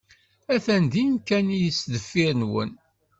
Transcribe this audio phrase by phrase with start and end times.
[0.53, 1.47] Attan din kan
[1.77, 2.71] sdeffir-wen.